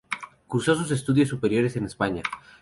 Cursó 0.47 0.73
sus 0.73 0.89
estudios 0.89 1.29
superiores 1.29 1.75
en 1.75 1.85
España. 1.85 2.23